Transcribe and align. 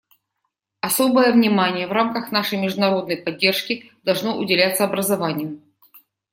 Особое 0.79 1.31
внимание 1.31 1.85
в 1.85 1.91
рамках 1.91 2.31
нашей 2.31 2.57
международной 2.57 3.17
поддержки 3.17 3.91
должно 4.01 4.35
уделяться 4.35 4.83
образованию. 4.83 5.61